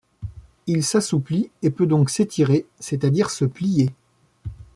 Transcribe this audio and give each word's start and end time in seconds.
Il 0.65 0.83
s'assouplit 0.83 1.51
et 1.61 1.69
peut 1.69 1.85
donc 1.85 2.09
s'étirer, 2.09 2.65
c'est-à-dire 2.79 3.29
se 3.29 3.45
plier. 3.45 3.91